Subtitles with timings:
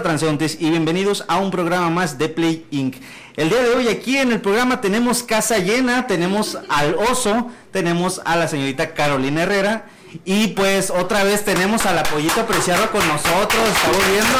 [0.00, 2.96] Hola transeúntes y bienvenidos a un programa más de Play Inc.
[3.36, 8.22] El día de hoy aquí en el programa tenemos casa llena, tenemos al oso, tenemos
[8.24, 9.90] a la señorita Carolina Herrera
[10.24, 14.38] y pues otra vez tenemos al apoyito apreciado con nosotros, estamos viendo.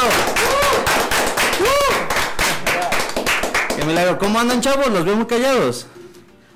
[3.77, 4.17] ¡Qué milagro!
[4.17, 4.87] ¿Cómo andan chavos?
[4.87, 5.85] Los veo muy callados.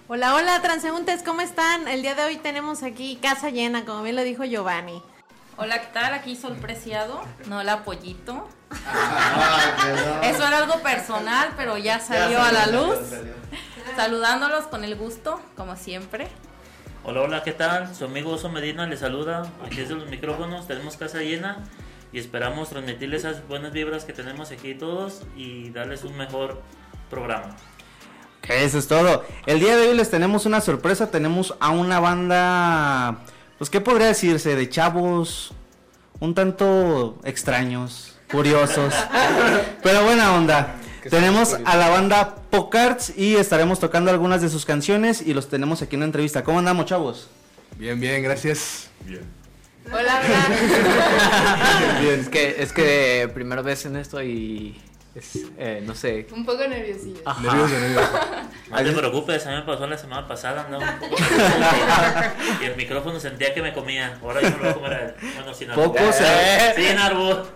[0.07, 1.87] Hola, hola transeúntes, ¿cómo están?
[1.87, 5.03] El día de hoy tenemos aquí casa llena, como bien lo dijo Giovanni.
[5.57, 6.13] Hola, ¿qué tal?
[6.13, 8.49] Aquí Sol Preciado, no el apoyito.
[10.21, 12.97] Eso era algo personal, pero ya salió a la luz.
[13.95, 16.27] Saludándolos con el gusto, como siempre.
[17.05, 17.95] Hola, hola, ¿qué tal?
[17.95, 19.49] Su amigo Oso Medina les saluda.
[19.65, 21.63] Aquí desde los micrófonos, tenemos casa llena
[22.11, 26.61] y esperamos transmitirles esas buenas vibras que tenemos aquí todos y darles un mejor
[27.09, 27.55] programa.
[28.49, 29.23] Eso es todo.
[29.45, 31.11] El día de hoy les tenemos una sorpresa.
[31.11, 33.19] Tenemos a una banda,
[33.57, 34.55] pues, ¿qué podría decirse?
[34.55, 35.53] De chavos
[36.19, 38.93] un tanto extraños, curiosos,
[39.83, 40.75] pero buena onda.
[41.09, 45.81] Tenemos a la banda Pocarts y estaremos tocando algunas de sus canciones y los tenemos
[45.83, 46.43] aquí en una entrevista.
[46.43, 47.27] ¿Cómo andamos, chavos?
[47.77, 48.89] Bien, bien, gracias.
[49.05, 49.21] Bien.
[49.91, 51.99] Hola, hola.
[52.01, 52.19] Bien.
[52.21, 54.75] Es que, es que primera vez en esto y
[55.15, 56.27] es, eh, no sé.
[56.31, 57.21] Un poco nerviosillo.
[57.25, 57.41] Ajá.
[57.41, 58.09] Nervioso, nervioso.
[58.69, 61.15] No te preocupes, a mí me pasó la semana pasada, andaba un poco
[62.61, 64.17] y el micrófono sentía que me comía.
[64.21, 65.13] Ahora yo no lo voy a comer a él.
[65.35, 65.85] Bueno, sin arbur.
[65.85, 67.47] Poco se- Sin arbur.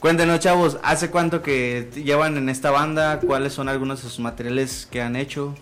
[0.00, 3.20] Cuéntenos, chavos, ¿hace cuánto que llevan en esta banda?
[3.20, 5.54] ¿Cuáles son algunos de sus materiales que han hecho?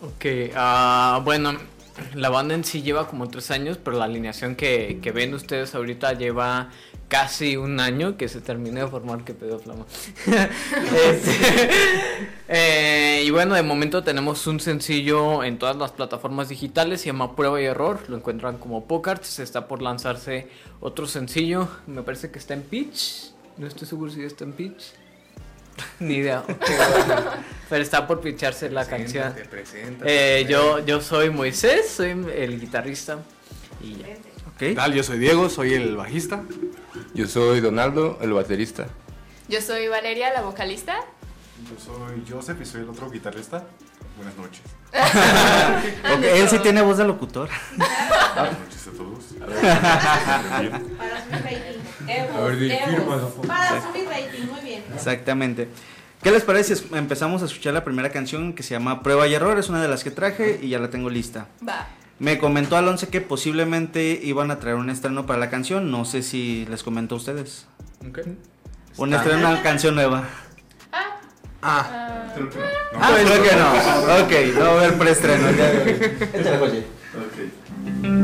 [0.00, 0.24] Ok,
[0.56, 1.52] ah, bueno,
[2.14, 5.74] la banda en sí lleva como tres años, pero la alineación que, que ven ustedes
[5.74, 6.70] ahorita lleva
[7.08, 9.86] casi un año que se terminó de formar, que pedo flama.
[11.04, 11.30] Este,
[12.48, 17.36] eh, y bueno, de momento tenemos un sencillo en todas las plataformas digitales, se llama
[17.36, 20.48] Prueba y Error, lo encuentran como Pocarts, está por lanzarse
[20.80, 25.03] otro sencillo, me parece que está en Pitch, no estoy seguro si está en Pitch.
[26.00, 27.22] Ni idea, bueno.
[27.68, 29.34] pero está por picharse la canción.
[30.04, 33.18] Eh, yo, yo soy Moisés, soy el guitarrista.
[33.80, 34.06] Y ya.
[34.58, 34.76] ¿Qué ¿Ok?
[34.76, 34.94] tal?
[34.94, 36.42] Yo soy Diego, soy el bajista.
[37.14, 38.86] Yo soy Donaldo, el baterista.
[39.48, 40.96] Yo soy Valeria, la vocalista.
[41.68, 43.64] Yo soy Joseph y soy el otro guitarrista.
[44.16, 44.62] Buenas noches.
[46.34, 47.48] Él sí tiene voz de locutor.
[47.76, 49.24] Buenas noches a todos.
[51.32, 51.73] A ver,
[52.06, 53.28] di, firma.
[53.46, 54.82] Para subir rating, muy bien.
[54.94, 55.68] Exactamente.
[56.22, 59.34] ¿Qué les parece si empezamos a escuchar la primera canción que se llama Prueba y
[59.34, 59.58] Error?
[59.58, 61.48] Es una de las que traje y ya la tengo lista.
[61.66, 61.86] Va.
[62.18, 65.90] Me comentó Alonso que posiblemente iban a traer un estreno para la canción.
[65.90, 67.66] No sé si les comentó a ustedes.
[68.96, 70.24] Un estreno, una canción nueva.
[70.92, 71.20] Ah,
[71.66, 72.64] Ah, ah, Creo que no.
[72.94, 74.52] Ah, creo que no.
[74.52, 75.46] Ok, no va a haber preestreno.
[75.52, 76.84] de hoy.
[77.16, 78.23] Ok.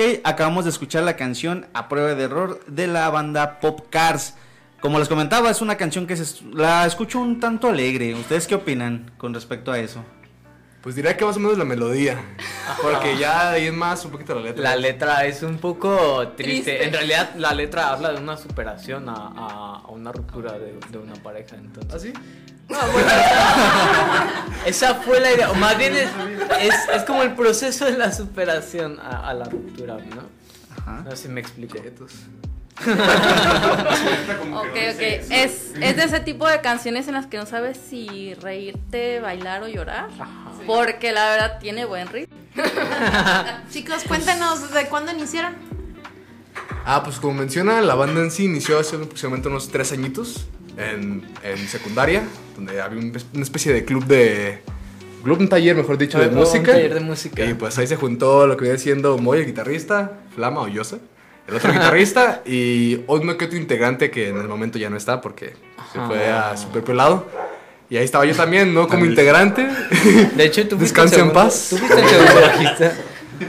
[0.00, 4.34] Ok, acabamos de escuchar la canción A Prueba de Error de la banda Pop Cars.
[4.80, 8.14] Como les comentaba, es una canción que se, la escucho un tanto alegre.
[8.14, 10.04] ¿Ustedes qué opinan con respecto a eso?
[10.82, 12.16] Pues diría que más o menos la melodía.
[12.80, 14.62] Porque ya ahí es más un poquito la letra.
[14.62, 16.44] La letra es un poco triste.
[16.76, 16.84] Triste.
[16.86, 20.98] En realidad, la letra habla de una superación a, a- a una ruptura de, de
[20.98, 21.56] una pareja.
[21.56, 21.92] Entonces.
[21.92, 22.12] ¿Ah, sí?
[22.68, 23.08] No, bueno,
[24.68, 25.50] esa fue la idea.
[25.50, 26.10] O más bien es,
[26.60, 30.22] es, es como el proceso de la superación a, a la ruptura, ¿no?
[30.76, 31.02] Ajá.
[31.04, 31.78] No sé si me explico.
[31.78, 32.10] Ok,
[34.54, 34.76] ok.
[34.76, 39.62] Es, es de ese tipo de canciones en las que no sabes si reírte, bailar
[39.62, 40.08] o llorar.
[40.66, 42.36] Porque la verdad tiene buen ritmo.
[43.70, 45.56] Chicos, cuéntenos de cuándo iniciaron.
[46.84, 50.46] Ah, pues como menciona, la banda en sí inició hace aproximadamente unos tres añitos
[50.78, 52.22] en, en secundaria,
[52.56, 54.60] donde había un- una especie de club de...
[55.24, 56.72] Club, un taller, mejor dicho, de Un música.
[56.72, 57.44] taller de música.
[57.44, 60.98] Y pues ahí se juntó lo que viene siendo Moy, el guitarrista, Flama o Yosa,
[61.48, 65.20] el otro guitarrista, y uno que otro integrante que en el momento ya no está
[65.20, 65.54] porque
[65.92, 67.26] se fue a su propio lado.
[67.90, 68.86] Y ahí estaba yo también, ¿no?
[68.86, 69.66] Como integrante.
[70.36, 71.68] De hecho, tú en paz.
[71.70, 72.92] Tú fuiste el segundo bajista.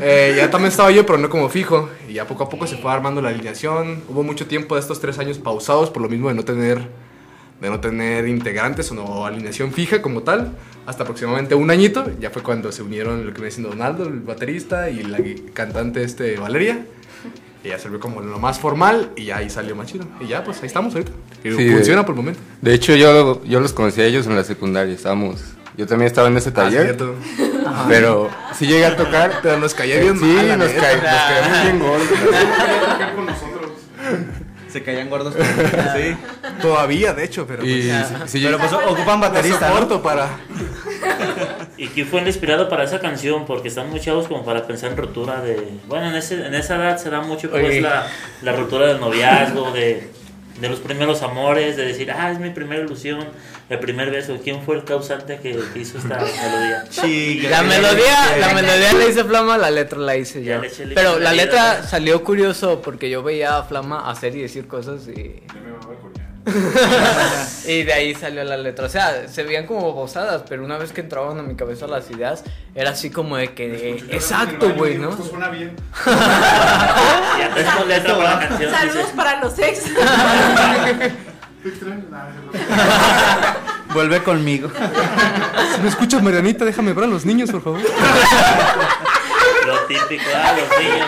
[0.01, 1.89] Eh, ya también estaba yo, pero no como fijo.
[2.07, 4.01] Y ya poco a poco se fue armando la alineación.
[4.07, 6.87] Hubo mucho tiempo de estos tres años pausados por lo mismo de no tener,
[7.61, 10.53] de no tener integrantes o no alineación fija como tal.
[10.85, 12.09] Hasta aproximadamente un añito.
[12.19, 15.19] Ya fue cuando se unieron lo que viene siendo Donaldo, el baterista, y la
[15.53, 16.85] cantante este, Valeria.
[17.63, 20.06] Y ya se vio como lo más formal y ya ahí salió más chido.
[20.21, 21.11] Y ya, pues ahí estamos ahorita.
[21.44, 22.39] Y Sí, funciona de- por el momento.
[22.61, 24.94] De hecho, yo, yo los conocí a ellos en la secundaria.
[24.95, 25.42] Estábamos.
[25.78, 26.83] Yo también estaba en ese Ah, taller.
[26.83, 27.16] cierto.
[27.89, 29.39] pero sí llegué a tocar.
[29.44, 32.07] Pero nos caía bien Sí, mal, nos, caíamos bien gordos.
[34.71, 35.35] Se caían gordos.
[35.35, 36.16] sí.
[36.61, 40.02] Todavía, de hecho, pero Y pues, sí, Pero pues ocupan baterista, ¿no?
[40.02, 40.30] para...
[41.78, 43.45] ¿Y qué fue el inspirado para esa canción?
[43.45, 45.69] Porque están muy chavos como para pensar en ruptura de...
[45.88, 48.07] Bueno, en, ese, en esa edad se da mucho pues la,
[48.42, 50.09] la ruptura del noviazgo, de,
[50.59, 53.26] de los primeros amores, de decir, ah, es mi primera ilusión,
[53.69, 54.38] el primer beso.
[54.44, 56.85] ¿Quién fue el causante que, hizo esta melodía?
[56.90, 60.69] Sí, La melodía, la melodía la hice Flama, la letra la hice Ya yo.
[60.95, 65.44] Pero la letra salió curioso porque yo veía a Flama hacer y decir cosas y,
[67.68, 68.85] y de ahí salió la letra.
[68.85, 72.09] O sea, se veían como bozadas, pero una vez que entraban a mi cabeza las
[72.09, 75.11] ideas, era así como de que, exacto, "Yo güey, ¿no?
[75.11, 75.76] Esto suena bien.
[77.40, 78.71] Ya letra para la canción.
[78.71, 79.83] Saludos para los ex.
[81.63, 82.04] ¿Te extraño?
[82.09, 83.94] Nah, no.
[83.94, 84.69] Vuelve conmigo.
[85.75, 87.81] Si me escuchas, Marianita, déjame ver a los niños, por favor.
[87.81, 91.07] Lo típico, ah, los niños.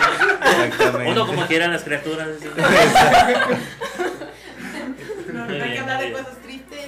[0.66, 1.10] Exactamente.
[1.12, 2.28] Uno como quiera las criaturas.
[2.36, 2.48] así.
[5.32, 6.86] No, no hay que hablar de cosas tristes.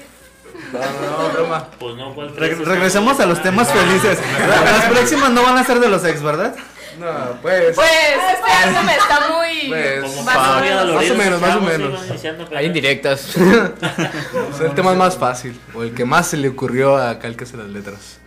[0.73, 1.68] No, no, broma.
[1.78, 4.18] Pues no, ¿cuál Re- regresemos a los temas felices.
[4.47, 6.54] La- Las próximas no van a ser de los ex, ¿verdad?
[6.98, 7.74] No, pues.
[7.74, 7.90] Pues
[8.34, 9.44] este álbum está muy.
[9.74, 10.94] Pues, más o menos.
[10.94, 13.36] Más o menos, más o Hay indirectas.
[13.36, 17.60] Es el tema más fácil, o el que más se le ocurrió a Calcas en
[17.60, 18.18] las letras.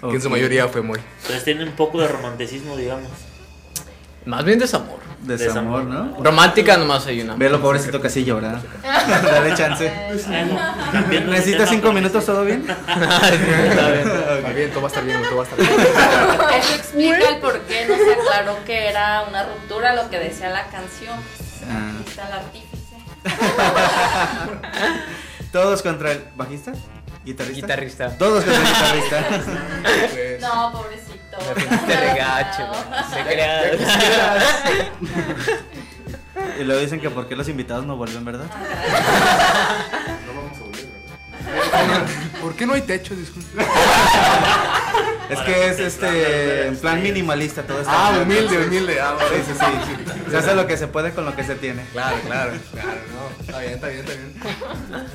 [0.00, 1.00] Que en su mayoría fue muy.
[1.22, 3.10] Entonces tiene un poco de romanticismo, digamos.
[4.26, 4.98] Más bien desamor.
[5.20, 6.22] Desamor, ¿no?
[6.22, 7.36] Romántica nomás hay una.
[7.36, 8.60] Velo, pobrecito, casi llora.
[8.82, 9.92] Dale chance.
[11.08, 12.26] ¿Necesitas cinco minutos?
[12.26, 12.66] ¿Todo bien?
[12.88, 15.70] Está bien, todo va a estar bien, todo va a estar bien.
[16.58, 20.50] Eso explica el por qué no se aclaró que era una ruptura lo que decía
[20.50, 21.18] la canción.
[21.68, 21.92] Ah.
[22.06, 22.96] Está el artífice.
[25.52, 26.72] Todos contra el bajista,
[27.24, 27.66] guitarrista.
[27.66, 28.18] Guitarrista.
[28.18, 30.40] Todos contra el guitarrista.
[30.40, 31.25] No, pobrecito.
[31.86, 32.66] Te regacho.
[33.14, 33.62] Se crea.
[36.60, 38.46] y luego dicen que por qué los invitados no vuelven, ¿verdad?
[42.40, 43.14] ¿Por qué no hay techo?
[43.14, 43.64] Disculpe.
[45.28, 47.92] Es que es este en plan minimalista todo esto.
[47.92, 49.00] Ah, humilde, humilde.
[49.00, 49.44] Ah, Sí, vale.
[49.44, 50.30] sí, sí.
[50.30, 51.84] Se hace lo que se puede con lo que se tiene.
[51.92, 53.44] Claro, claro, claro, no.
[53.44, 55.06] Está bien, está bien, está bien.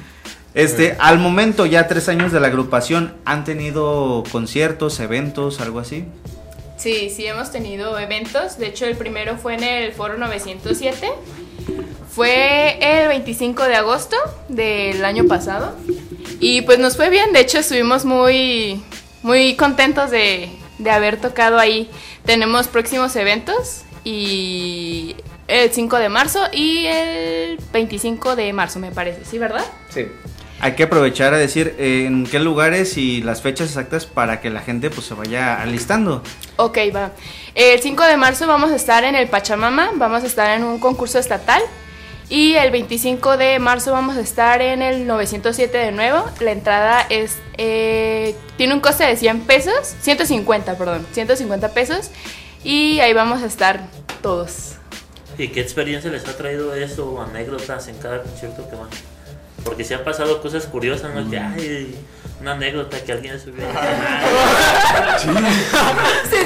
[0.53, 6.05] Este, al momento ya tres años de la agrupación, ¿han tenido conciertos, eventos, algo así?
[6.77, 8.57] Sí, sí hemos tenido eventos.
[8.57, 11.09] De hecho, el primero fue en el Foro 907.
[12.09, 14.17] Fue el 25 de agosto
[14.49, 15.75] del año pasado.
[16.39, 17.31] Y pues nos fue bien.
[17.33, 18.83] De hecho, estuvimos muy,
[19.21, 21.89] muy contentos de, de haber tocado ahí.
[22.25, 25.15] Tenemos próximos eventos y
[25.47, 29.23] el 5 de marzo y el 25 de marzo, me parece.
[29.23, 29.65] ¿Sí, verdad?
[29.89, 30.07] Sí.
[30.63, 34.51] Hay que aprovechar a decir eh, en qué lugares y las fechas exactas para que
[34.51, 36.21] la gente pues se vaya alistando.
[36.57, 37.11] Ok, va.
[37.55, 40.79] El 5 de marzo vamos a estar en el Pachamama, vamos a estar en un
[40.79, 41.63] concurso estatal.
[42.29, 46.23] Y el 25 de marzo vamos a estar en el 907 de nuevo.
[46.39, 52.11] La entrada es eh, tiene un coste de 100 pesos, 150, perdón, 150 pesos.
[52.63, 53.81] Y ahí vamos a estar
[54.21, 54.73] todos.
[55.37, 58.89] ¿Y qué experiencia les ha traído eso o anécdotas en cada concierto que van?
[59.63, 61.29] Porque si han pasado cosas curiosas, ¿no?
[61.29, 61.95] Que hay
[62.41, 63.63] una anécdota que alguien subió.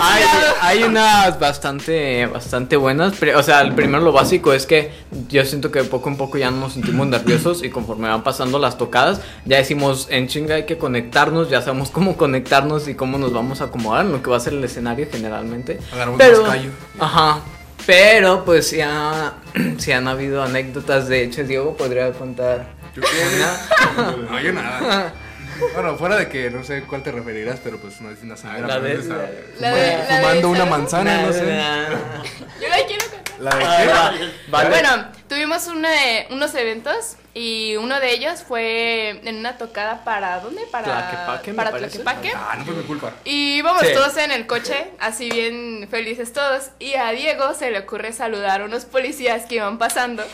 [0.01, 0.23] Hay,
[0.61, 3.13] hay unas bastante, bastante buenas.
[3.19, 4.91] pero, o sea, el primero lo básico es que
[5.29, 8.77] yo siento que poco a poco ya nos sentimos nerviosos y conforme van pasando las
[8.77, 13.31] tocadas, ya decimos en chinga hay que conectarnos, ya sabemos cómo conectarnos y cómo nos
[13.31, 15.79] vamos a acomodar en lo que va a ser el escenario generalmente.
[15.93, 16.69] Agarramos Pero, más callo.
[16.99, 17.39] ajá.
[17.85, 19.35] Pero pues ya,
[19.77, 21.07] sí han habido anécdotas.
[21.07, 22.74] De hecho, Diego podría contar.
[22.95, 23.45] ¿Yo qué?
[24.29, 25.13] No, yo nada.
[25.73, 28.67] Bueno, fuera de que no sé cuál te referirás, pero pues no es una señora.
[28.67, 31.39] La de- la de- fumando- la de fumando una manzana, no sé.
[32.61, 33.24] Yo la quiero contar.
[33.39, 33.87] La de Ah, qué?
[33.89, 34.69] va- vale.
[34.69, 35.89] Bueno, tuvimos una-
[36.29, 40.61] unos eventos y uno de ellos fue en una tocada para ¿dónde?
[40.71, 41.99] Para Tlaquepaque, me para parece.
[41.99, 42.33] Tlaquepaque.
[42.35, 43.11] Ah, no fue mi culpa.
[43.25, 43.93] Y íbamos Sí.
[43.93, 46.69] todos en el coche, así bien felices todos.
[46.79, 50.23] Y a Diego se le ocurre saludar a unos policías que iban pasando.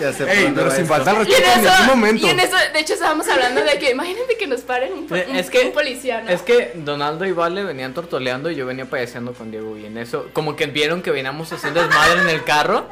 [0.00, 2.26] Ya por Ey, pero sin faltar en, respeto en momento.
[2.26, 5.14] y en eso, de hecho, estábamos hablando de que imagínate que nos paren un, po-
[5.14, 6.30] un- Es que, un policía, ¿no?
[6.30, 9.98] es que Donaldo y Vale venían tortoleando y yo venía payaseando con Diego y en
[9.98, 12.86] eso, como que vieron que veníamos haciendo desmadre en el carro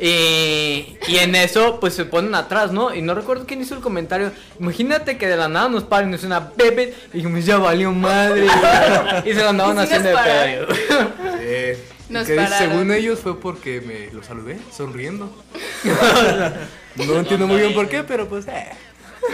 [0.00, 2.94] y, y en eso pues se ponen atrás, ¿no?
[2.94, 6.24] Y no recuerdo quién hizo el comentario, imagínate que de la nada nos paren, es
[6.24, 8.46] una bebé y dijimos ya valió madre
[9.24, 11.92] y se lo andaban sí haciendo de nos pedo.
[12.08, 15.30] Nos que según ellos fue porque me lo saludé, sonriendo.
[16.96, 18.70] no entiendo muy bien por qué, pero pues eh.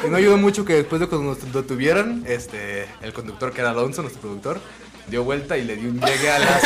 [0.04, 3.70] Y no ayudó mucho que después de cuando nos detuvieran, este, el conductor que era
[3.70, 4.60] Alonso, nuestro productor,
[5.10, 6.60] dio vuelta y le dio un llegue a la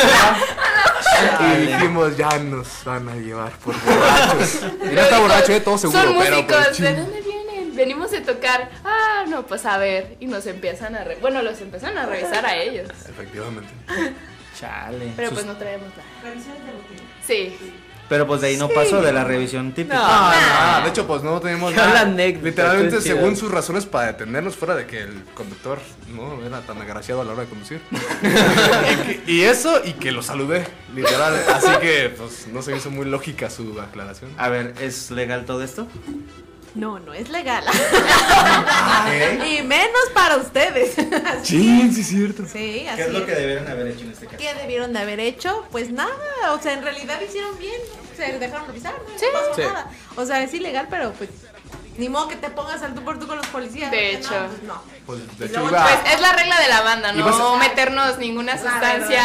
[1.53, 4.59] y dijimos, ya nos van a llevar por borrachos.
[4.83, 7.75] Y no está borracho, eh, todo seguro, Son pero músicos, pues, ¿de dónde vienen?
[7.75, 8.69] Venimos de tocar.
[8.83, 10.15] Ah, no, pues a ver.
[10.19, 11.03] Y nos empiezan a...
[11.03, 12.87] re- bueno, los empiezan a revisar a ellos.
[13.09, 13.69] Efectivamente.
[14.59, 15.11] Chale.
[15.15, 16.33] Pero Sus- pues no traemos nada.
[17.25, 17.57] Sí.
[18.09, 19.95] Pero pues de ahí no pasó de la revisión típica.
[19.99, 22.01] Ah, de hecho, pues no tenemos nada.
[22.01, 25.79] anécdota, Literalmente, según sus razones para detenernos, fuera de que el conductor
[26.13, 27.81] no era tan agraciado a la hora de conducir.
[27.91, 28.95] y,
[29.25, 31.33] que- y eso, y que lo saludé, literal.
[31.53, 34.31] Así que, pues, no se me hizo muy lógica su aclaración.
[34.37, 35.87] A ver, ¿es legal todo esto?
[36.75, 37.63] No, no es legal.
[39.05, 39.59] ¿Qué?
[39.59, 40.95] y menos para ustedes.
[41.43, 42.45] Sí, sí, es cierto.
[42.51, 44.37] Sí, así ¿Qué es lo que debieron haber hecho en este caso?
[44.37, 45.65] ¿Qué debieron de haber hecho?
[45.71, 46.15] Pues nada,
[46.51, 47.79] o sea, en realidad hicieron bien,
[48.17, 49.19] se dejaron revisar, ¿no?
[49.19, 49.25] Sí.
[49.31, 49.61] No pasó Sí.
[49.61, 49.91] nada.
[50.15, 51.29] O sea, es ilegal, pero pues
[51.97, 53.91] ni modo que te pongas al tú por tú con los policías.
[53.91, 54.31] De hecho.
[54.31, 54.81] No, pues no.
[55.05, 58.53] Pues, de hecho, iba, Pues es la regla de la banda, no a- meternos ninguna
[58.57, 59.23] sustancia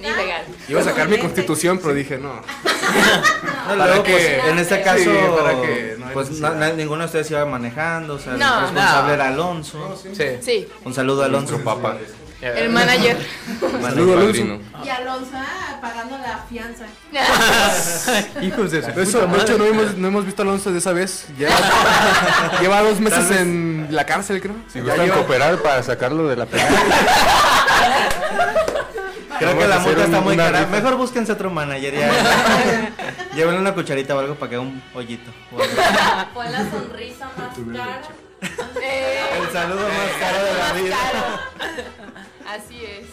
[0.00, 0.44] ilegal.
[0.68, 2.34] iba a sacar mi constitución, pero dije, no.
[3.64, 4.12] No, ¿Para luego, qué?
[4.12, 5.96] pues, en este Sí, caso, ¿para qué?
[5.98, 8.54] No pues na- ninguno de ustedes iba manejando, o sea, No.
[8.54, 9.14] el responsable No.
[9.14, 10.02] era Alonso.
[10.14, 10.24] Sí.
[10.42, 10.68] Sí.
[10.84, 11.96] Un saludo a Alonso, papá.
[12.40, 13.16] El manager.
[13.80, 14.60] Saludo, Alonso.
[14.84, 16.84] Y Alonso ah, pagando la fianza.
[18.42, 20.78] Hijos de su De hecho, de hecho, no, hemos, no hemos visto a Alonso de
[20.78, 21.26] esa vez.
[21.38, 21.48] Ya
[22.60, 24.54] lleva dos meses en la cárcel, creo.
[24.72, 26.68] Si Ya gustan lleva- cooperar para sacarlo de la pelea.
[29.38, 30.58] Creo Vamos que la multa está un- muy cara.
[30.60, 30.70] rifa.
[30.70, 32.10] Mejor búsquense otro manager ya.
[33.34, 35.30] Llévenle una cucharita o algo para que haga un hoyito.
[35.50, 38.00] Fue la sonrisa más cara.
[38.80, 40.96] Eh, El saludo más caro de la vida.
[41.12, 41.76] caro.
[42.48, 43.06] Así es.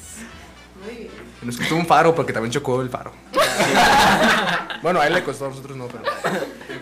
[1.42, 3.12] Nos costó un faro porque también chocó el faro.
[4.84, 6.04] bueno, a él le costó, a nosotros no, pero.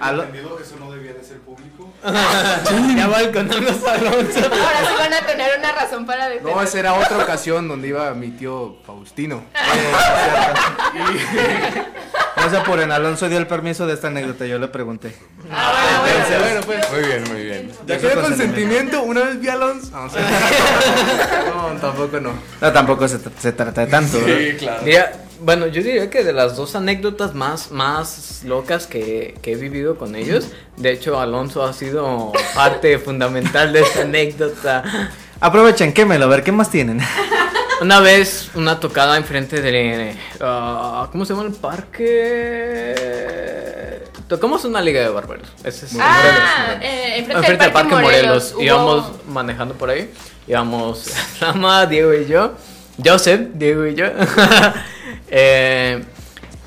[0.01, 1.93] Entendido eso no debía de ser público.
[2.95, 4.39] Ya balconamos a Alonso.
[4.39, 6.55] Ahora sí van a tener una razón para defender.
[6.55, 9.43] No, esa era otra ocasión donde iba mi tío Faustino.
[12.35, 15.15] No se apuren, Alonso dio el permiso de esta anécdota, yo le pregunté.
[15.51, 16.39] Ah, bueno, bueno.
[16.43, 16.91] Bueno, pues.
[16.91, 17.71] Muy bien, muy bien.
[17.87, 19.89] Ya quedé con consentimiento, una vez vi a Alonso.
[19.91, 22.31] No, o sea, no, tampoco no.
[22.61, 24.19] No, tampoco se, tra- se trata de tanto.
[24.23, 24.57] ¿verdad?
[24.59, 24.81] claro.
[24.85, 29.55] Mira, bueno, yo diría que de las dos anécdotas más, más locas que, que he
[29.55, 34.83] vivido con ellos, de hecho Alonso ha sido parte fundamental de esta anécdota.
[35.39, 36.99] Aprovechen, quémelo, a ver qué más tienen.
[37.81, 40.15] Una vez, una tocada enfrente de...
[40.41, 42.95] ah, ¿Cómo se llama el parque?
[44.27, 45.47] Tocamos una liga de barberos.
[45.63, 48.53] Ese es Ah, eh, enfrente, enfrente del Parque Morelos.
[48.55, 50.11] hubo- Íbamos manejando por ahí.
[50.47, 51.03] Íbamos
[51.37, 52.51] Flama, Diego y yo.
[53.03, 54.05] Joseph, Diego y yo.
[55.31, 56.03] Eh,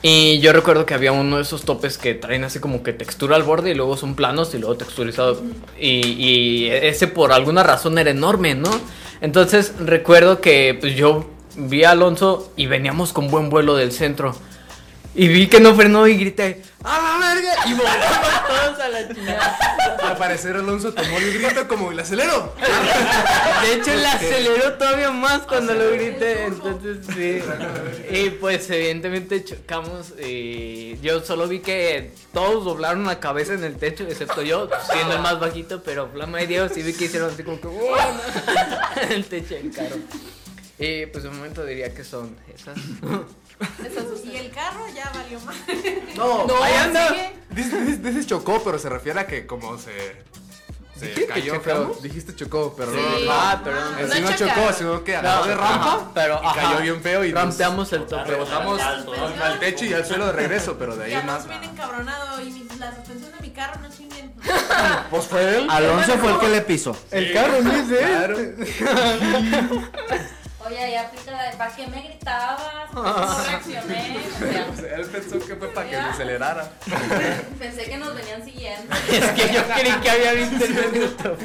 [0.02, 3.34] y yo recuerdo que había uno de esos topes que traen así como que textura
[3.34, 5.42] al borde y luego son planos y luego texturizado.
[5.80, 8.70] Y, y ese por alguna razón era enorme, ¿no?
[9.22, 11.24] Entonces recuerdo que pues yo
[11.56, 14.34] vi a Alonso y veníamos con buen vuelo del centro.
[15.14, 17.54] Y vi que no frenó y grité, ¡A la verga!
[17.66, 19.58] Y volamos todos a la chingada.
[20.02, 22.54] Al parecer Alonso tomó el grito como el acelero.
[23.62, 26.46] De hecho, le aceleró todavía más cuando lo grité.
[26.46, 27.40] Entonces, sí.
[28.10, 30.14] Y pues, evidentemente, chocamos.
[30.18, 35.14] Y yo solo vi que todos doblaron la cabeza en el techo, excepto yo, siendo
[35.14, 35.82] el más bajito.
[35.84, 37.68] Pero Flama y Diego sí vi que hicieron así como que.
[37.68, 37.96] "Wow",
[39.02, 39.96] en el techo del carro.
[40.78, 42.76] Y pues, de momento diría que son esas.
[44.24, 45.56] Y el carro ya valió más.
[46.16, 47.14] No, No, ahí anda.
[47.50, 50.22] Dices, chocó, pero se refiere a que como se.
[50.98, 51.74] Se ¿Dije que cayó feo.
[51.74, 52.02] chocamos?
[52.02, 52.98] Dijiste chocó, pero Sí.
[53.24, 53.32] no.
[53.32, 53.92] Ah, perdón.
[53.96, 54.36] No no chocaron.
[54.54, 56.10] chocó, sino que agarró de rampa.
[56.14, 58.24] Pero y cayó bien feo y nos Rampeamos el tope.
[58.30, 58.80] rebotamos
[59.52, 61.48] el techo y al suelo de regreso, pero de ahí Ya más.
[61.48, 64.32] bien encabronado y la suspensión de mi carro no chinguen.
[65.10, 65.66] Pues fue él.
[65.68, 66.96] Alonso fue el que le pisó.
[67.10, 68.36] El carro no es de Claro.
[70.72, 72.92] Oye, ahí aplica la de ¿para qué me gritabas?
[72.94, 74.20] No reaccioné.
[74.72, 76.70] O sea, Él pensó que fue para que me acelerara.
[77.58, 78.94] pensé que nos venían siguiendo.
[79.10, 81.36] Es que yo creí que había visto el minuto.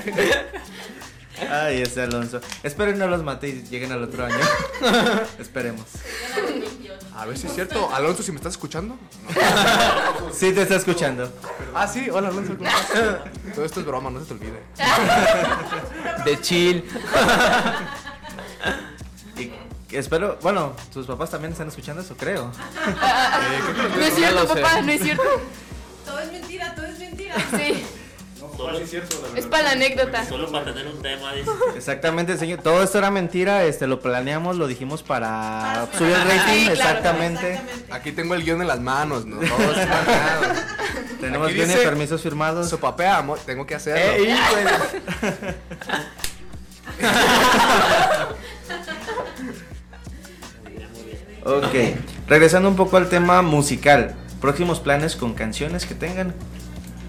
[1.51, 2.39] Ay, ese Alonso.
[2.63, 4.39] Esperen no los mate y lleguen al otro año.
[5.37, 5.85] Esperemos.
[7.13, 7.93] A ver si es cierto.
[7.93, 8.97] Alonso, si me estás escuchando.
[10.33, 11.31] Sí, te está escuchando.
[11.75, 12.55] Ah, sí, hola Alonso.
[12.57, 13.53] ¿cómo estás?
[13.53, 14.63] Todo esto es broma, no se te olvide.
[16.23, 16.85] De chill.
[19.91, 22.51] Espero, bueno, tus papás también están escuchando eso, creo.
[23.97, 25.23] No es cierto, papá, no es cierto.
[26.05, 27.35] Todo es mentira, todo es mentira.
[27.57, 27.85] Sí,
[28.57, 28.79] Solo,
[29.35, 30.25] es para la anécdota.
[30.25, 31.49] solo para tener un tema, dice.
[31.75, 32.59] Exactamente, señor.
[32.61, 36.63] Todo esto era mentira, este lo planeamos, lo dijimos para Para subir el rating, Sí,
[36.65, 37.51] claro, exactamente.
[37.53, 37.93] Exactamente.
[37.93, 39.37] Aquí tengo el guion en las manos, ¿no?
[39.37, 39.73] Todo.
[41.21, 42.69] Tenemos dice- permisos firmados.
[42.69, 44.01] Sopapea, amor, tengo que hacerlo.
[44.25, 44.35] Ey,
[51.47, 51.95] Ok,
[52.27, 54.15] regresando un poco al tema musical.
[54.41, 56.35] Próximos planes con canciones que tengan.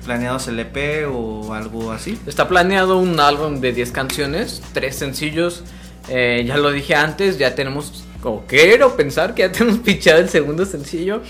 [0.04, 2.20] ¿Planeados el EP o algo así?
[2.24, 5.64] Está planeado un álbum de 10 canciones, 3 sencillos.
[6.08, 10.28] Eh, ya lo dije antes, ya tenemos, o quiero pensar que ya tenemos pichado el
[10.28, 11.20] segundo sencillo.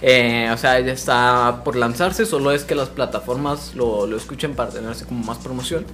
[0.00, 4.54] Eh, o sea, ya está por lanzarse, solo es que las plataformas lo, lo escuchen
[4.54, 5.84] para tenerse como más promoción.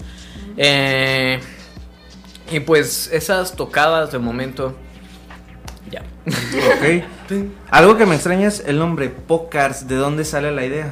[0.57, 1.41] Eh,
[2.53, 4.77] y pues esas tocadas de momento,
[5.91, 6.03] ya.
[6.27, 7.05] Ok.
[7.71, 9.87] Algo que me extraña es el nombre Pocars.
[9.89, 10.91] ¿De dónde sale la idea?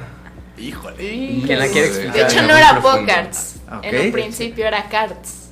[0.59, 0.97] Híjole.
[0.97, 2.15] ¿Quién la quiere explicar?
[2.15, 3.01] De hecho, no era profundo.
[3.01, 3.57] Pocarts.
[3.71, 3.85] Ok.
[3.85, 5.51] En un principio era Carts.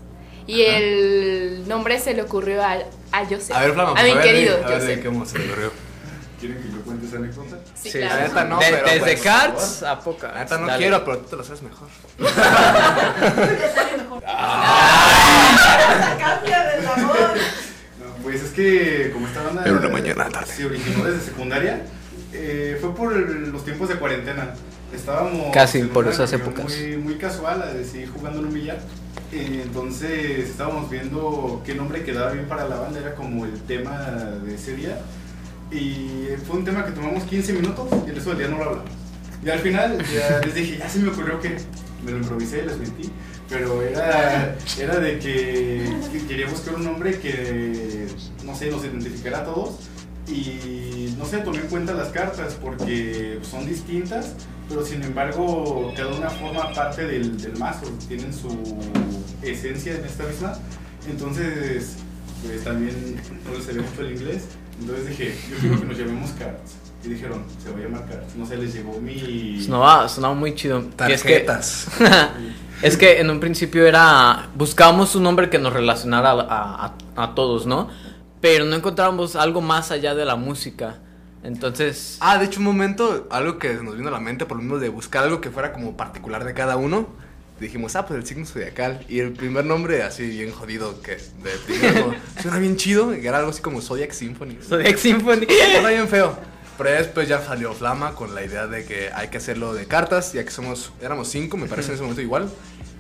[0.49, 2.75] Y el nombre se le ocurrió a,
[3.13, 3.53] a Joseph.
[3.57, 5.05] A ver, Flama, a mi ver, querido a ver, Joseph.
[5.05, 5.73] ¿cómo se le ocurrió?
[6.39, 7.57] ¿Quieren que yo cuente esa anécdota?
[7.75, 8.23] Sí, Sí, La claro.
[8.29, 10.33] neta no, De- pero desde pues, Cats a Poca.
[10.33, 10.79] La neta no Dale.
[10.79, 11.89] quiero, pero tú te lo sabes mejor.
[16.19, 17.17] Cambia de sabor.
[17.37, 17.65] No,
[18.27, 20.53] pues es que como esta banda Era una mañana tarde.
[20.53, 21.83] se originó desde secundaria,
[22.33, 24.53] eh, fue por el- los tiempos de cuarentena.
[24.93, 26.77] estábamos Casi en por una esas reunión épocas.
[26.77, 28.79] Muy, muy casual, así jugando en un billar.
[29.33, 33.99] Eh, entonces estábamos viendo qué nombre quedaba bien para la banda, era como el tema
[34.45, 34.99] de ese día.
[35.71, 38.65] Y fue un tema que tomamos 15 minutos y el resto del día no lo
[38.65, 38.91] hablamos.
[39.45, 41.57] Y al final ya les dije, ya se me ocurrió que
[42.05, 43.11] me lo improvisé, les mentí.
[43.49, 48.09] Pero era, era de que, que quería buscar un nombre que,
[48.45, 49.77] no sé, nos identificara a todos.
[50.29, 54.35] Y no sé, tomé en cuenta las cartas porque son distintas,
[54.69, 58.49] pero sin embargo cada una forma parte del, del mazo, tienen su
[59.43, 60.59] esencia en esta misma.
[61.09, 61.99] Entonces,
[62.45, 64.45] pues también no les sabía mucho el inglés.
[64.81, 66.86] Entonces dije, yo quiero que nos llamemos cards.
[67.07, 68.05] Y dijeron, se va a llamar.
[68.37, 69.62] No sé, les llegó mi...
[69.62, 70.81] Sonaba, sonaba muy chido.
[71.09, 71.87] Y es que- Tarjetas.
[72.83, 74.49] es que en un principio era.
[74.57, 77.88] Buscábamos un nombre que nos relacionara a, a- a todos, ¿no?
[78.40, 80.99] Pero no encontrábamos algo más allá de la música.
[81.45, 82.16] Entonces.
[82.21, 84.79] Ah, de hecho, un momento, algo que nos vino a la mente por lo mismo
[84.79, 87.07] de buscar algo que fuera como particular de cada uno.
[87.61, 89.05] Dijimos, ah, pues el signo zodiacal.
[89.09, 93.38] Y el primer nombre, así bien jodido, que de primero suena bien chido, que era
[93.38, 94.59] algo así como Zodiac Symphony.
[94.61, 95.47] Zodiac Symphony.
[95.73, 96.37] Suena bien feo.
[96.79, 100.33] Pero después ya salió Flama con la idea de que hay que hacerlo de cartas,
[100.35, 102.51] ya que somos, éramos cinco, me parece en ese momento igual.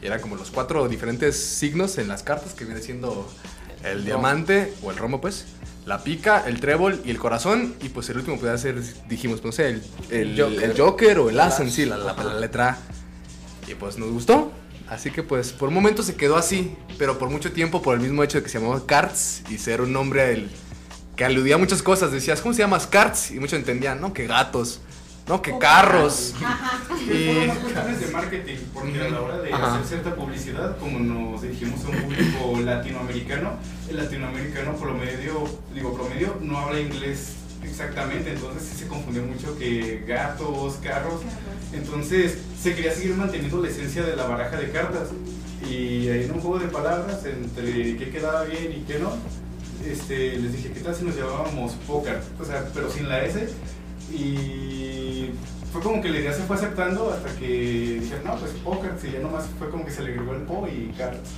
[0.02, 3.30] Y eran como los cuatro diferentes signos en las cartas, que viene siendo
[3.84, 5.44] el diamante, o el romo pues,
[5.84, 7.74] la pica, el trébol y el corazón.
[7.82, 10.62] Y pues el último podía ser, dijimos, no sé, el, el, Joker.
[10.70, 13.70] el Joker o el as en sí, la, la- la letra A.
[13.70, 14.52] Y pues nos gustó.
[14.88, 18.00] Así que pues por un momento se quedó así, pero por mucho tiempo por el
[18.00, 20.48] mismo hecho de que se llamaba Cards y ser un nombre el,
[21.16, 22.12] que aludía a muchas cosas.
[22.12, 23.30] Decías, ¿cómo se llama Cards?
[23.32, 24.80] Y muchos entendían, no, que gatos,
[25.26, 26.34] no, que carros.
[27.04, 29.74] Y fueron más cuestiones de marketing, porque a la hora de Ajá.
[29.74, 33.52] hacer cierta publicidad, como nos dirigimos a un público latinoamericano,
[33.88, 37.32] el latinoamericano promedio, digo promedio, no habla inglés
[37.64, 41.22] exactamente, entonces sí se confundió mucho que gatos, carros,
[41.72, 45.08] entonces se quería seguir manteniendo la esencia de la baraja de cartas.
[45.62, 49.16] Y ahí en un juego de palabras entre qué quedaba bien y qué no,
[49.92, 52.20] este, les dije, ¿qué tal si nos llamábamos póker?
[52.40, 53.48] O sea, pero sin la S.
[54.12, 55.30] Y
[55.72, 59.10] fue como que la idea se fue aceptando hasta que dijeron, no, pues póker, si
[59.10, 61.28] ya nomás fue como que se le agregó el po y cartas.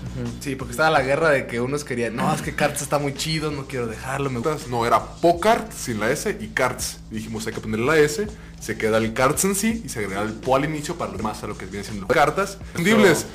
[0.40, 3.14] Sí, porque estaba la guerra de que unos querían, no, es que Cards está muy
[3.14, 4.30] chido, no quiero dejarlo.
[4.30, 4.56] Me gusta.
[4.68, 7.00] No, era Pocart sin la S y Cards.
[7.11, 8.28] Y dijimos, hay que ponerle la S,
[8.61, 11.16] se queda el Cards en sí y se agrega el Po al inicio para lo
[11.16, 12.58] demás a lo que vienen siendo cartas.
[12.76, 13.26] Entendibles.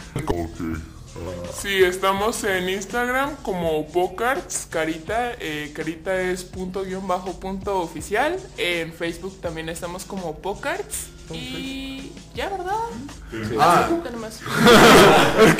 [1.54, 8.40] Sí, estamos en Instagram como Pocarts, Carita, eh, Carita es punto guion bajo punto oficial.
[8.58, 11.13] En Facebook también estamos como Pocarts.
[11.32, 12.74] Y ya, ¿verdad?
[13.60, 13.86] Ah.
[13.88, 14.40] Facebook nada más.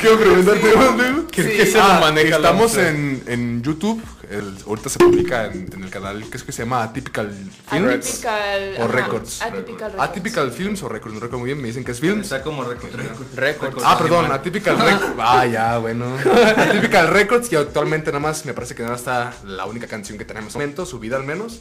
[0.00, 0.78] Quiero preguntarte, Sí.
[0.78, 1.04] ¿dónde?
[1.30, 4.00] ¿Qué- qué se Ah, maneja Estamos en, en YouTube.
[4.30, 7.30] el- ahorita se publica en, en el canal que es que se llama Atypical
[7.70, 7.98] Films.
[8.00, 9.42] Atypical, o ajá, Records.
[9.42, 10.10] Atypical Records.
[10.10, 11.14] Atypical Films o Records.
[11.14, 11.60] No recuerdo muy bien.
[11.60, 12.22] Me dicen que es Films.
[12.24, 12.94] Está como Records.
[13.34, 13.82] Records.
[13.84, 15.14] Ah, perdón, Atypical Records.
[15.18, 16.06] Ah, ya, bueno.
[16.56, 20.24] Atypical Records y actualmente nada más me parece que nada está la única canción que
[20.24, 21.60] tenemos en el momento, subida al menos.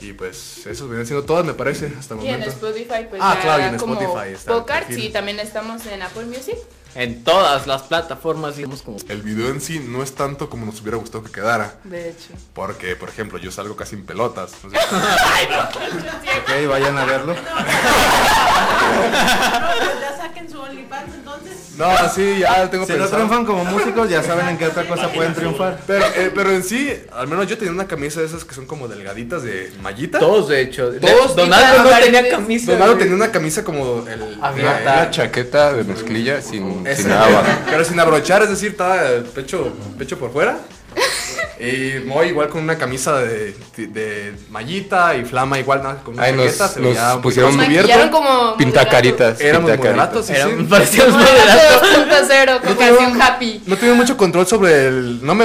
[0.00, 2.54] Y pues eso viene siendo todas, me parece, hasta el Y en momento.
[2.54, 4.98] Spotify, pues Ah, ya claro, y en como Spotify está perfil.
[5.04, 6.56] y también estamos en Apple Music.
[6.96, 8.96] En todas las plataformas, digamos como.
[9.08, 11.76] El video en sí no es tanto como nos hubiera gustado que quedara.
[11.84, 12.30] De hecho.
[12.52, 14.52] Porque, por ejemplo, yo salgo casi en pelotas.
[14.64, 14.76] no sé.
[14.76, 17.34] Ok, vayan a verlo.
[20.00, 21.24] ya saquen su OnlyFans entonces.
[21.24, 21.29] No,
[22.14, 25.34] sí, ya tengo Si no triunfan como músicos, ya saben en qué otra cosa pueden
[25.34, 25.80] triunfar.
[25.86, 28.66] Pero, eh, pero en sí, al menos yo tenía una camisa de esas que son
[28.66, 30.18] como delgaditas de mallita.
[30.18, 30.92] Todos, de hecho.
[31.00, 31.36] Todos.
[31.36, 32.72] Donaldo no tenía camisa.
[32.72, 34.20] Donaldo tenía una camisa como el.
[34.20, 37.46] Una, una chaqueta de mezclilla sin, sin nada abajo.
[37.70, 40.58] Pero sin abrochar, es decir, estaba el pecho, pecho por fuera.
[41.60, 46.22] Y Moy igual con una camisa de, de mallita y Flama igual nada, con una
[46.22, 49.40] Ahí nos- se nos veía un poquito pusieron Maquillaron como Pintacaritas.
[49.40, 50.08] Éramos pintacaritas.
[50.14, 50.66] moderatos, sí, Eran- sí.
[50.70, 53.62] parecíamos Moderato 2.0 con No Happy.
[53.66, 55.24] No tuve mucho control sobre el.
[55.24, 55.44] No me.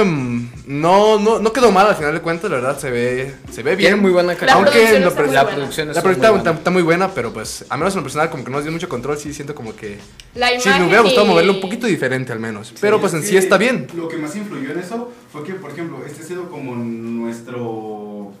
[0.66, 3.76] No, no, no quedó mal al final de cuentas, la verdad se ve, se ve
[3.76, 3.90] bien.
[3.92, 4.56] Tiene muy buena calidad.
[4.56, 5.56] Aunque producción está muy la buena.
[5.58, 7.98] producción, La está, producción está- está muy está muy buena, pero pues, a menos en
[7.98, 9.98] lo personal, como que no nos dio mucho control, sí siento como que.
[10.34, 12.74] La Sí, me hubiera gustado y- moverlo un poquito diferente al menos.
[12.80, 13.86] Pero pues en sí está bien.
[13.96, 18.32] Lo que más influyó en eso fue que, por ejemplo, este ha sido como nuestro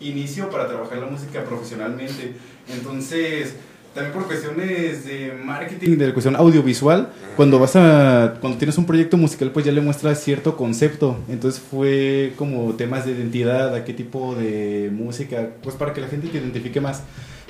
[0.00, 2.36] inicio para trabajar la música profesionalmente.
[2.72, 3.54] Entonces,
[3.96, 9.16] también por cuestiones de marketing, de cuestión audiovisual, cuando vas a, cuando tienes un proyecto
[9.16, 11.16] musical, pues ya le muestras cierto concepto.
[11.28, 16.06] Entonces fue como temas de identidad, a qué tipo de música, pues para que la
[16.08, 17.02] gente te identifique más.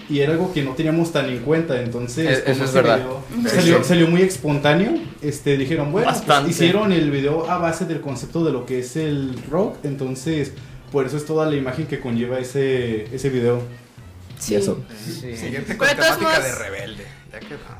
[0.08, 2.98] Y era algo que no teníamos tan en cuenta, entonces Es- como eso es verdad.
[2.98, 4.92] video Sí, salió, salió muy espontáneo.
[5.20, 8.96] Este, dijeron, bueno, pues, hicieron el video a base del concepto de lo que es
[8.96, 10.52] el rock, entonces
[10.92, 13.60] por eso es toda la imagen que conlleva ese, ese video.
[14.38, 14.54] Sí.
[14.54, 14.84] Y eso.
[15.04, 15.36] Sí.
[15.36, 17.06] Siguiente con temática de rebelde.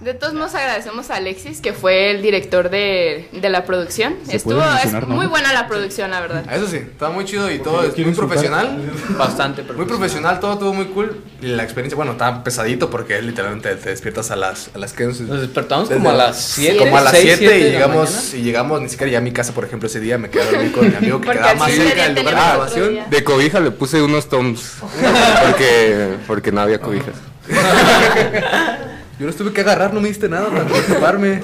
[0.01, 4.17] De todos modos agradecemos a Alexis, que fue el director de, de la producción.
[4.29, 4.63] Estuvo
[5.09, 6.45] muy buena la producción, la verdad.
[6.53, 8.79] Eso sí, estaba muy chido y todo, es muy profesional.
[9.17, 9.77] Bastante profesional.
[9.77, 11.23] Muy profesional, todo estuvo muy cool.
[11.41, 15.05] Y la experiencia, bueno, estaba pesadito porque literalmente te despiertas a las, a las que
[15.05, 16.79] nos despertamos como a las 7.
[16.79, 19.65] Como a las 7 y llegamos, y llegamos, ni siquiera llegué a mi casa, por
[19.65, 22.15] ejemplo, ese día me quedé a dormir con mi amigo que quedaba más cerca del
[22.15, 22.99] lugar de grabación.
[23.11, 24.75] De cobija le puse unos toms
[25.47, 27.15] porque, porque no había cobijas.
[29.19, 31.43] Yo los tuve que agarrar, no me diste nada para preocuparme.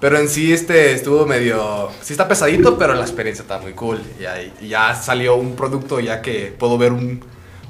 [0.00, 1.90] Pero en sí este estuvo medio...
[2.00, 4.00] Sí está pesadito, pero la experiencia está muy cool.
[4.18, 7.22] Y, y ya salió un producto ya que puedo ver un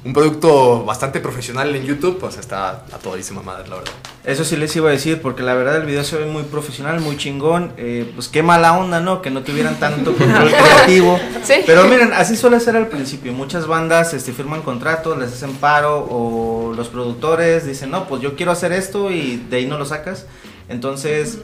[0.05, 3.93] un producto bastante profesional en YouTube, pues está a todísima madre, la verdad.
[4.25, 6.99] Eso sí les iba a decir, porque la verdad el video se ve muy profesional,
[6.99, 7.71] muy chingón.
[7.77, 9.21] Eh, pues qué mala onda, ¿no?
[9.21, 11.19] Que no tuvieran tanto control creativo.
[11.43, 11.55] ¿Sí?
[11.65, 13.31] Pero miren, así suele ser al principio.
[13.31, 18.35] Muchas bandas este, firman contratos, les hacen paro, o los productores dicen, no, pues yo
[18.35, 20.25] quiero hacer esto y de ahí no lo sacas.
[20.67, 21.39] Entonces.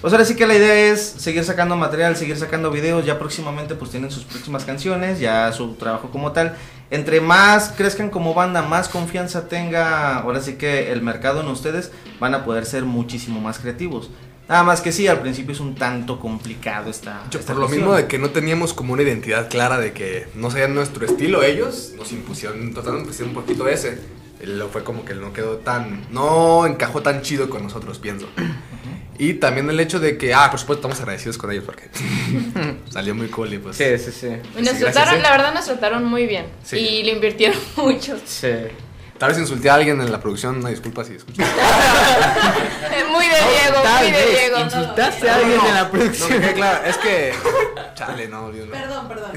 [0.00, 3.04] Pues ahora sí que la idea es seguir sacando material, seguir sacando videos.
[3.04, 6.56] Ya próximamente pues tienen sus próximas canciones, ya su trabajo como tal.
[6.90, 11.90] Entre más crezcan como banda, más confianza tenga ahora sí que el mercado en ustedes,
[12.20, 14.10] van a poder ser muchísimo más creativos.
[14.48, 17.22] Nada más que sí, al principio es un tanto complicado esta.
[17.30, 20.28] Yo, esta por lo mismo de que no teníamos como una identidad clara de que
[20.34, 23.98] no sabían nuestro estilo, ellos nos impusieron, trataron de impusieron un poquito ese.
[24.42, 26.04] Lo fue como que no quedó tan.
[26.10, 28.28] No encajó tan chido con nosotros, pienso.
[29.18, 31.88] Y también el hecho de que, ah, por supuesto, estamos agradecidos con ellos porque
[32.90, 33.76] salió muy cool y pues.
[33.76, 34.28] Sí, sí, sí.
[34.60, 35.22] Nos trataron, ¿eh?
[35.22, 36.46] la verdad, nos trataron muy bien.
[36.64, 36.76] Sí.
[36.76, 38.16] Y le invirtieron mucho.
[38.24, 38.48] Sí.
[39.18, 41.44] Tal vez insulté a alguien en la producción, una disculpa si disculpa.
[43.12, 44.58] muy de Diego, muy de Diego.
[44.58, 46.42] Insultaste a alguien en la producción.
[46.54, 47.32] Claro, es que.
[47.94, 49.30] Chale, no, Dios Perdón, perdón.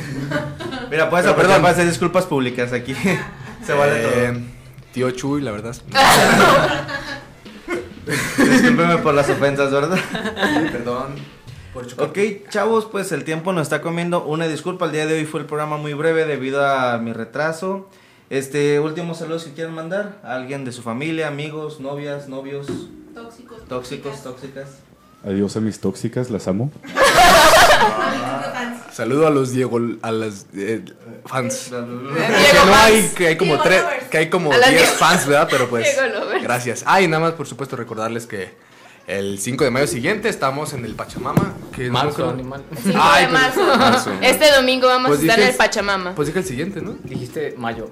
[0.90, 2.96] Mira, pues, perdón, vas a disculpas públicas aquí.
[3.64, 4.42] Se vale eh, todo.
[4.94, 5.76] Tío Chuy, la verdad.
[8.50, 10.00] Discúlpeme por las ofensas, ¿verdad?
[10.72, 11.16] Perdón.
[11.98, 12.18] Ok,
[12.50, 14.24] chavos, pues el tiempo nos está comiendo.
[14.26, 17.90] Una disculpa, el día de hoy fue el programa muy breve debido a mi retraso.
[18.30, 22.68] Este, últimos saludos que quieran mandar a alguien de su familia, amigos, novias, novios.
[23.14, 23.66] Tóxicos.
[23.68, 24.68] Tóxicos, tóxicas.
[25.24, 26.72] Adiós a mis tóxicas, las amo.
[27.80, 28.87] Ah.
[28.98, 30.84] Saludo a los Diego, a las eh,
[31.24, 31.70] fans.
[31.70, 35.48] Que no hay, que hay como tres, que hay como 10 fans, ¿verdad?
[35.52, 35.96] Pero pues,
[36.42, 36.84] gracias.
[36.88, 38.56] Ah, nada más, por supuesto, recordarles que
[39.06, 41.54] el 5 de mayo siguiente estamos en el Pachamama.
[41.72, 42.64] Que pues, marzo, animal.
[43.32, 44.14] Marzo.
[44.20, 46.16] Este domingo vamos pues a estar en el Pachamama.
[46.16, 46.98] Pues dije el siguiente, ¿no?
[47.04, 47.92] Dijiste mayo.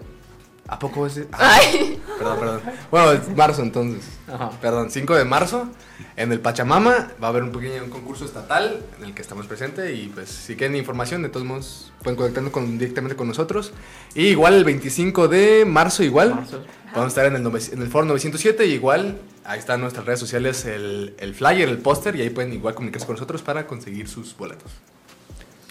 [0.68, 1.22] ¿A poco es?
[1.32, 2.02] Ah, Ay.
[2.18, 2.62] Perdón, perdón.
[2.90, 4.04] Bueno, es marzo entonces.
[4.28, 4.50] Ajá.
[4.62, 5.70] Perdón, 5 de marzo.
[6.16, 9.46] En el Pachamama va a haber un pequeño un concurso estatal en el que estamos
[9.46, 9.96] presentes.
[9.96, 13.74] Y pues, si quieren información, de todos modos, pueden conectarnos con, directamente con nosotros.
[14.16, 16.34] Y igual el 25 de marzo, igual.
[16.34, 16.64] Marzo.
[16.94, 18.66] Vamos a estar en el, en el foro 907.
[18.66, 22.16] Y igual, ahí están nuestras redes sociales, el, el flyer, el póster.
[22.16, 24.72] Y ahí pueden igual comunicarse con nosotros para conseguir sus boletos.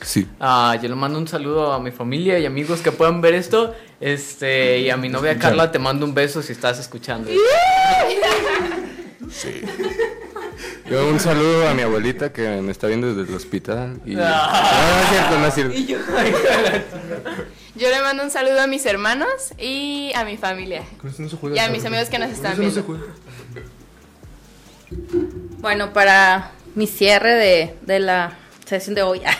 [0.04, 0.28] Sí.
[0.38, 3.74] Uh, yo le mando un saludo a mi familia y amigos que puedan ver esto.
[4.00, 7.30] Este, y a mi novia Carla te mando un beso si estás escuchando.
[9.30, 9.62] Sí.
[10.88, 14.00] Yo un saludo a mi abuelita que me está viendo desde el hospital.
[14.18, 14.80] Ah.
[14.80, 15.74] No, no es cierto, no es cierto.
[17.74, 17.88] Yo...
[17.90, 20.84] le mando un saludo a mis hermanos y a mi familia.
[21.52, 22.84] Y a mis amigos que nos están viendo.
[25.58, 29.30] Bueno, para mi cierre de, de la se siente olla.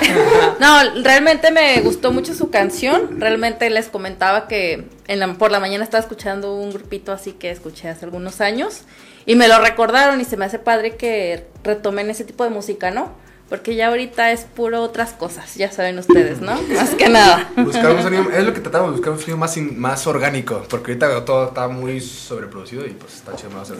[0.60, 3.20] no, realmente me gustó mucho su canción.
[3.20, 7.50] Realmente les comentaba que en la, por la mañana estaba escuchando un grupito así que
[7.50, 8.82] escuché hace algunos años
[9.26, 12.90] y me lo recordaron y se me hace padre que retomen ese tipo de música,
[12.90, 13.10] ¿no?
[13.48, 16.60] Porque ya ahorita es puro otras cosas, ya saben ustedes, ¿no?
[16.74, 17.50] Más que nada.
[17.56, 20.92] Buscar un sonido, es lo que tratamos, buscar un sonido más, in, más orgánico, porque
[20.92, 23.70] ahorita todo está muy sobreproducido y pues está chido más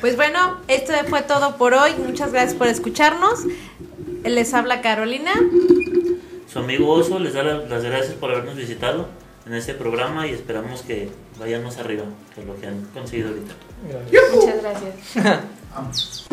[0.00, 1.94] Pues bueno, esto fue todo por hoy.
[1.98, 3.40] Muchas gracias por escucharnos.
[4.24, 5.32] Les habla Carolina.
[6.50, 9.08] Su amigo Oso les da las gracias por habernos visitado
[9.46, 12.04] en este programa y esperamos que vayan más arriba
[12.34, 13.54] que lo que han conseguido ahorita.
[14.34, 15.44] Muchas gracias.
[15.74, 16.28] Vamos.